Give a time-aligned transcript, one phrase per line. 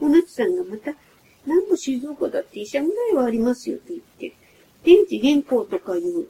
[0.00, 0.92] おなつさんがまた、
[1.46, 4.34] なんぼ静岡だって医者ぐらいはありますよと言って、
[4.84, 6.26] 電池原稿とかいう、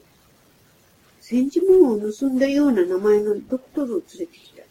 [1.19, 4.63] 戦時物を盗んだような名前のドクトルを連れてきた。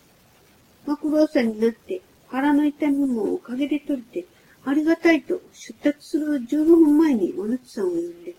[0.87, 4.27] 枕朝になって、腹の痛みもおかげで取れて、
[4.65, 8.35] ありがたいと出立する15分前におなつさんを呼んで、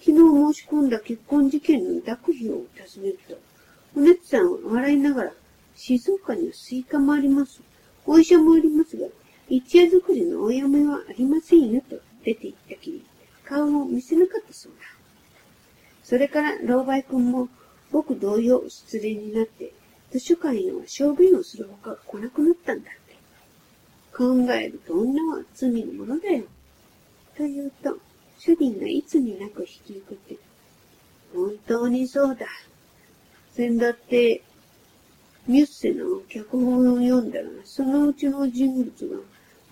[0.00, 3.36] 昨日申し込んだ結婚事件の抱く日を尋ねると、
[3.96, 5.32] おなつさんは笑いながら、
[5.74, 7.62] 静岡にはスイカもあります。
[8.04, 9.06] お医者もありますが、
[9.48, 13.06] 一夜作りのお嫁はありませんよと出て行ったきり、
[13.44, 14.78] 顔を見せなかったそうだ。
[16.02, 17.48] それから、老梅君も
[17.92, 19.72] 僕同様失恋になって、
[20.10, 23.16] 図書館へは小便をするほか来なくなったんだって。
[24.16, 26.44] 考えると女は罪なものだよ。
[27.36, 27.98] と言うと、
[28.38, 30.40] 主人がいつになく引き受けて、
[31.34, 32.46] 本当にそうだ。
[33.52, 34.42] 先だって、
[35.46, 39.18] ミュッセの脚本を読んだら、そのうちの人物が、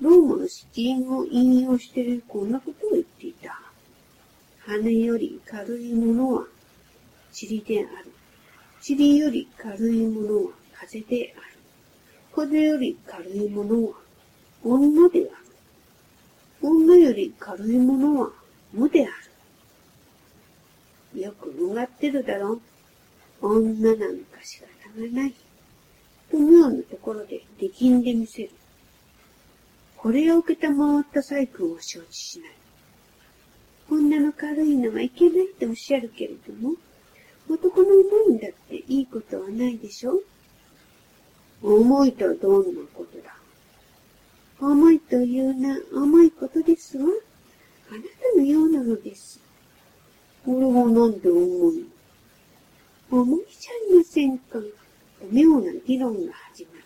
[0.01, 3.61] ローマの詩人を引用してこんなことを言っていた。
[4.67, 6.47] 羽より軽いものは
[7.33, 8.11] 塵である。
[8.87, 11.47] 塵より軽いものは風である。
[12.35, 13.95] 風より軽いものは
[14.65, 15.31] 女である。
[16.63, 18.31] 女より軽いものは
[18.73, 19.11] 無であ
[21.15, 21.21] る。
[21.21, 22.61] よくうがってるだろう。
[23.41, 24.67] 女なんか仕方
[25.01, 25.35] がない。
[26.31, 28.51] と妙なところで力んでみせる。
[30.05, 32.51] これを受けたまわった細君は承知しない。
[33.91, 36.75] 女の軽いのはいけないっておっしゃるけれども、
[37.49, 40.21] 男の重いんだっていいことはないでしょ？
[41.63, 43.35] 重いとはどんなことだ？
[44.61, 47.07] 重いというな、重いことですわ。
[47.91, 49.41] あなたのようなのです。
[50.45, 51.87] これはなんで重い
[53.11, 54.59] 重いじゃありませんか。
[55.33, 56.84] 妙な議論が始まる。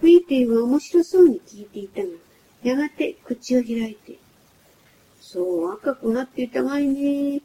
[0.00, 2.08] フィーティは面白そうに聞いていたが、
[2.62, 4.18] やがて口を開いて、
[5.20, 7.42] そう、赤くなっていたがいね。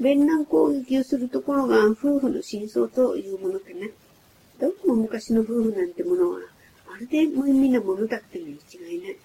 [0.00, 3.88] 弁乱攻撃をするところが夫婦の真相というものかな。
[4.58, 6.40] どうも昔の夫婦なんてものは、
[6.88, 9.16] まるで無意味なものだったに違いない。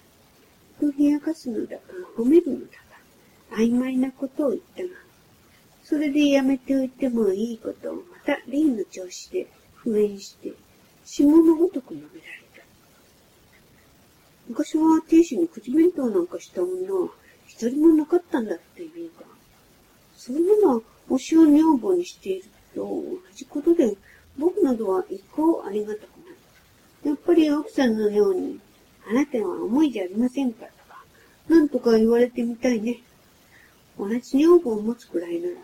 [0.78, 1.82] と冷やかすのだか、
[2.18, 4.88] 褒めるのだか、曖昧なことを言ったが、
[5.82, 10.52] それでやめておいてもいいことをまた例の調子で復縁して、
[11.04, 12.37] 下のごとく述べられ。
[14.48, 17.10] 昔は亭主に口弁当なんかした女は
[17.46, 19.24] 一人もなかったんだっていうか、
[20.16, 22.44] それなら推しを女房にしている
[22.74, 23.02] と同
[23.34, 23.96] じことで、
[24.38, 26.32] 僕などは一向ありがたくな
[27.06, 27.08] い。
[27.08, 28.58] やっぱり奥さんのように、
[29.10, 31.04] あなたは重いじゃありませんかとか、
[31.48, 33.00] なんとか言われてみたいね。
[33.98, 35.56] 同じ女房を持つくらいなら、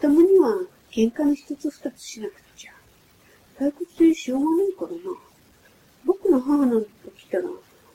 [0.00, 0.56] たまには
[0.90, 2.72] 喧嘩の一つ二つしなくちゃ。
[3.58, 5.18] 退屈でしょうがないからな。
[6.04, 7.44] 僕の母なんと来たら、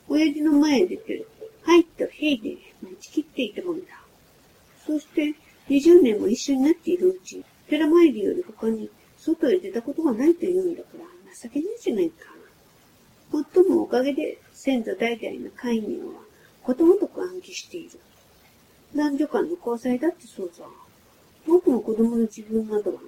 [0.08, 1.26] 親父の前へ出て、
[1.62, 3.86] はいと兵で持ちきっていたもんだ。
[4.86, 5.34] そして、
[5.68, 12.36] 20年も一緒になっているうち、寺参りより他に外へ出たことがないと言うんだから、情けないじゃないか。
[13.32, 16.22] もっともおかげで先祖代々の戒名は
[16.62, 17.98] ことごとく暗記している。
[18.94, 20.62] 男女間の交際だってそうさ。
[21.46, 23.00] 僕の子供の自分などは、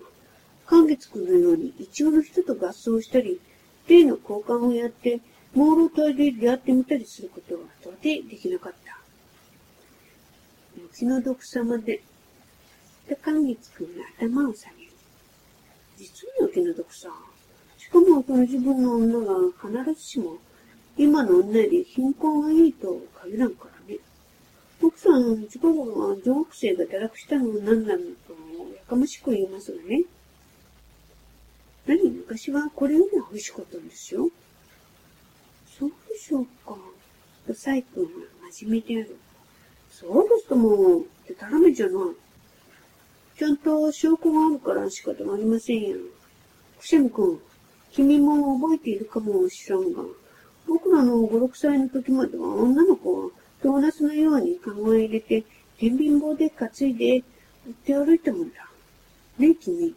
[0.66, 3.41] 寛月君のように一応の人と合奏したり、
[3.88, 5.20] 例の交換をやって、
[5.54, 8.98] 朦朧体で出会ってみたりすることは到底できなかった。
[10.94, 12.03] 気の毒様で、
[13.09, 14.91] で、寛月君が頭を下げる。
[15.97, 17.08] 実にお気の毒さ。
[17.76, 20.38] しかもその自分の女が必ずしも、
[20.97, 24.00] 今の女より貧困がいいと限らんからね。
[24.82, 28.34] 奥さん、近頃は女学生が堕落したのは何なのと、
[28.75, 30.03] やかましく言いますがね。
[31.87, 34.28] 何昔はこれよりは欲しかったんですよ。
[35.78, 36.76] そうでしょうか。
[37.68, 38.10] と、サイ君は
[38.52, 39.16] 真面目である。
[39.90, 41.94] そうですとも、ってたらめじゃない。
[43.38, 45.98] ちゃんと証拠があるから仕方がありませんよ。
[46.80, 47.38] くしゃみ君、
[47.92, 50.02] 君も覚えているかもしらんが、
[50.66, 53.31] 僕らの5、6歳の時までは女の子は
[53.62, 55.44] ドーナツのようにカゴへ入れて、
[55.78, 57.19] 天秤棒で担いで、
[57.66, 58.69] 売って歩いたもんだ。
[59.38, 59.94] ねえ、君。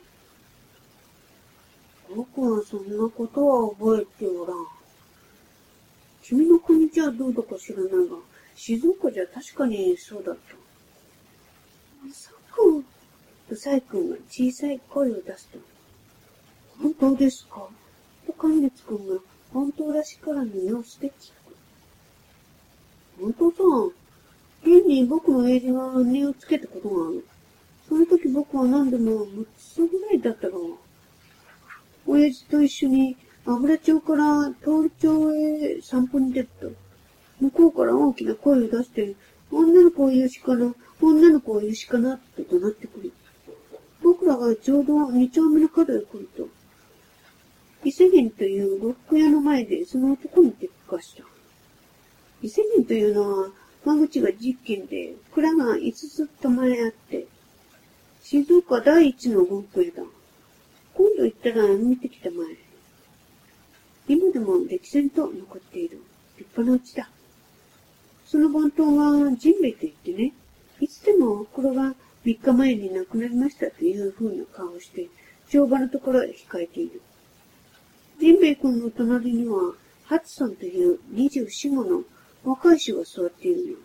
[2.13, 4.80] 僕はそんなことは覚えておらん。
[6.23, 8.17] 君の国じゃどうだか知らないが、
[8.55, 10.55] 静岡じゃ確かにそうだった。
[12.05, 12.37] まさか、
[13.49, 15.59] とサイ君が小さい声を出すと、
[16.81, 17.67] 本当ですか？
[18.25, 19.15] と関月君が
[19.51, 21.35] 本当らしからぬ様子で聞く。
[23.19, 23.93] 本当さ、
[24.63, 27.25] 現に僕の親父が値をつけたことがある。
[27.89, 30.57] その時僕は何でも6つぐらいだったが、
[32.05, 36.71] 親父と一緒に油町から通り町へ散歩に出ると、
[37.39, 39.15] 向こうから大きな声を出して、
[39.51, 43.11] 女の子を言うしかな、女の子を言うしかな、と怒鳴ってくる。
[44.03, 46.47] 僕らがちょうど二丁目の角へ来ると、
[47.83, 51.23] 伊勢源という呉服屋の前でその男に出くかした。
[52.43, 53.49] 伊勢源というのは、
[53.83, 57.25] 間口が10軒で、蔵が5つと前あって、
[58.21, 60.03] 静岡第一の呉服屋だ。
[60.93, 62.70] 今度行ったら見てきたまえ。
[64.07, 66.01] 今でも歴戦と残っている。
[66.37, 67.09] 立派なうちだ。
[68.25, 70.33] その番頭がジンベイと言ってね、
[70.79, 71.93] いつでもおふくろが
[72.25, 75.07] 3日前に亡くなりましたという風な顔をして、
[75.49, 77.01] 帳場のところへ控えている。
[78.19, 79.73] ジンベイ君の隣には、
[80.05, 82.03] ハツさんという24、5の
[82.43, 83.77] 若い衆が座っているの。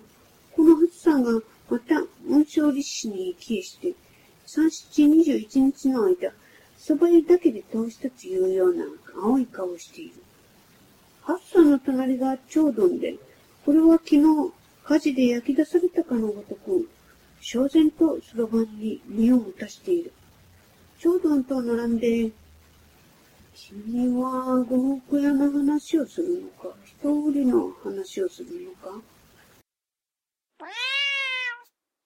[0.55, 1.33] このハツさんが
[1.69, 3.95] また温床立志に帰依して、
[4.47, 6.33] 3、7、21日の間、
[6.79, 8.85] そば湯だけで通したというような
[9.17, 10.15] 青い顔している。
[11.23, 13.17] ハツさんの隣が長丼で、
[13.65, 14.23] これは昨日
[14.85, 16.89] 火事で焼き出されたかのごとく、
[17.41, 20.13] 焦然とそろばんに身を持たしている。
[21.01, 22.31] 長丼と並んで、
[23.55, 29.01] 君は呉服屋の話をするのか、一売りの話をするのか？